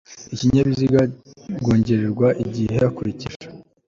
ikinyabiziga 0.33 1.01
rwongererwa 1.59 2.27
igihe 2.43 2.75
hakurikije 2.83 3.39